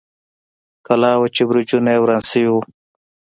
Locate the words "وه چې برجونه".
1.19-1.89